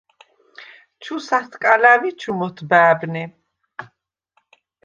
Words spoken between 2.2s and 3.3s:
მ’ოთბა̄̈ბნე.